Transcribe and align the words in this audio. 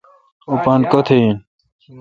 اوں 0.47 0.57
پان 0.65 0.81
کتھ 0.91 1.11
آین؟ 1.15 1.35